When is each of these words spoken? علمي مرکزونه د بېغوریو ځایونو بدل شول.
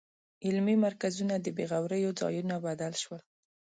علمي 0.45 0.75
مرکزونه 0.85 1.35
د 1.39 1.47
بېغوریو 1.57 2.15
ځایونو 2.19 2.55
بدل 2.65 2.93
شول. 3.03 3.21